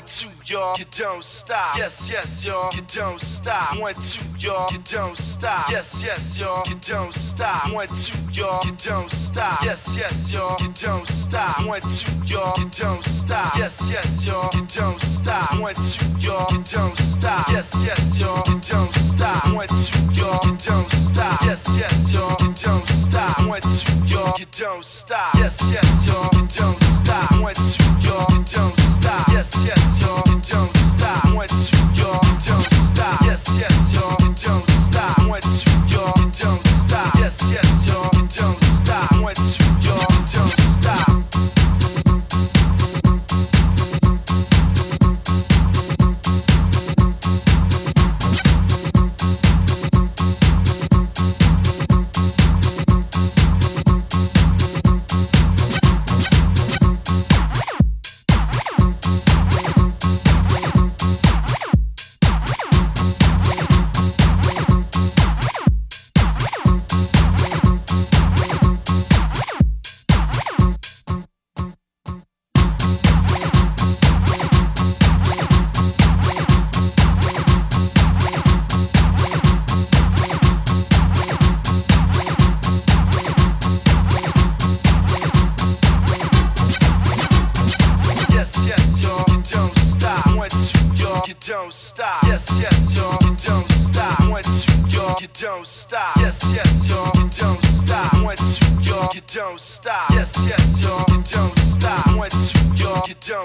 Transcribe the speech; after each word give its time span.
One, 0.00 0.08
two, 0.08 0.28
y'all, 0.46 0.78
you 0.78 0.86
don't 0.92 1.22
stop. 1.22 1.76
Yes, 1.76 2.10
yes, 2.10 2.42
y'all, 2.42 2.70
you 2.74 2.80
don't 2.88 3.20
stop. 3.20 3.78
One, 3.78 3.92
two, 3.96 4.24
y'all, 4.38 4.72
you 4.72 4.78
don't 4.78 5.14
stop. 5.14 5.68
Yes, 5.70 6.02
yes, 6.02 6.38
y'all, 6.38 6.62
you 6.66 6.76
don't 6.80 7.12
stop. 7.12 7.70
One, 7.70 7.86
two, 7.88 8.16
y'all, 8.32 8.64
you 8.64 8.72
don't 8.78 9.10
stop. 9.10 9.62
Yes, 9.62 9.94
yes, 9.98 10.32
y'all, 10.32 10.56
you 10.62 10.72
don't 10.72 11.06
stop. 11.06 11.66
One, 11.66 11.82
two, 11.82 12.10
y'all, 12.24 12.54
you 12.58 12.70
don't 12.72 13.04
stop. 13.04 13.58
Yes, 13.58 13.90
yes, 13.92 14.24
y'all, 14.24 14.48
you 14.54 14.64
don't 14.72 14.98
stop. 15.00 15.60
One, 15.60 15.74
two, 15.74 16.06
y'all, 16.18 16.46
you 16.50 16.62
don't 16.64 16.96
stop. 16.96 17.48
Yes, 17.50 17.84
yes, 17.84 18.18
y'all, 18.18 18.42
you 18.46 18.58
don't 18.60 18.94
stop. 18.94 19.54
One, 19.54 19.68
two, 19.68 20.00
y'all, 20.14 20.40
you 20.46 20.56
don't 20.56 20.90
stop. 20.90 21.42
Yes, 21.44 21.76
yes, 21.76 22.10
y'all, 22.10 22.36
you 22.40 22.54
don't 22.54 22.88
stop. 22.88 23.46
One, 23.46 23.60
two, 23.60 24.06
y'all, 24.06 24.34
you 24.38 24.46
don't 24.50 24.82
stop. 24.82 25.34
Yes, 25.34 25.70
yes, 25.70 26.06
y'all. 26.06 26.39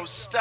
stop. 0.06 0.35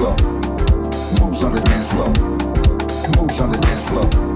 floor. 0.00 0.16
Moves 1.20 1.44
on 1.44 1.54
the 1.54 1.60
dance 1.60 1.88
floor. 1.88 2.08
Moves 3.16 3.40
on 3.40 3.52
the 3.52 3.58
dance 3.60 3.84
floor. 3.86 4.29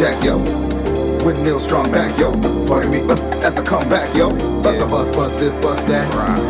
jack, 0.00 0.16
yo. 0.24 0.40
Windmill 1.20 1.60
strong 1.60 1.92
back, 1.92 2.08
yo. 2.16 2.32
Party 2.64 2.88
me 2.88 3.04
uh, 3.04 3.44
as 3.44 3.60
I 3.60 3.62
come 3.62 3.86
back, 3.92 4.08
yo. 4.16 4.32
Bust 4.64 4.80
yeah. 4.80 4.86
a 4.86 4.88
bus, 4.88 5.14
bust 5.14 5.38
this, 5.38 5.52
bust 5.60 5.86
that. 5.88 6.08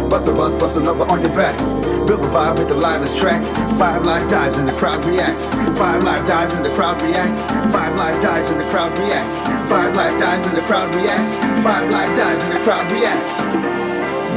Bust 0.09 0.29
a 0.29 0.33
bus, 0.33 0.55
bust 0.55 0.79
another 0.79 1.03
on 1.11 1.19
your 1.19 1.35
back. 1.35 1.59
Build 2.07 2.23
a 2.23 2.31
vibe 2.31 2.63
with 2.63 2.69
the 2.69 2.79
livest 2.79 3.19
track. 3.19 3.43
Five 3.75 4.07
live 4.07 4.31
dives 4.31 4.57
and 4.57 4.69
the 4.69 4.77
crowd 4.79 5.05
reacts. 5.05 5.51
Five 5.75 6.05
live 6.05 6.23
dives 6.31 6.55
and 6.55 6.65
the 6.65 6.71
crowd 6.79 7.03
reacts. 7.03 7.43
Five 7.75 7.91
live 7.99 8.23
dives 8.23 8.51
and 8.51 8.61
the 8.63 8.69
crowd 8.71 8.95
reacts. 9.03 9.37
Five 9.67 9.97
live 9.99 10.17
dives 10.23 10.47
and 10.47 10.57
the 10.57 10.63
crowd 10.71 10.95
reacts. 10.95 11.35
Five 11.67 11.91
live 11.91 12.13
dives 12.15 12.43
and 12.47 12.53
the 12.55 12.61
crowd 12.63 12.87
reacts. 12.95 13.35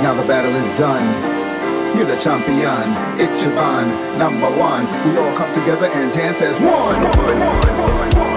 Now 0.02 0.18
the 0.18 0.26
battle 0.26 0.56
is 0.58 0.70
done. 0.74 1.06
You're 1.94 2.10
the 2.10 2.18
champion, 2.18 2.90
Ichiban, 3.22 4.18
number 4.18 4.50
one. 4.58 4.90
We 5.06 5.22
all 5.22 5.38
come 5.38 5.54
together 5.54 5.86
and 5.86 6.12
dance 6.12 6.42
as 6.42 6.58
one. 6.58 6.98
one, 6.98 7.38
one, 7.38 8.18
one 8.18 8.33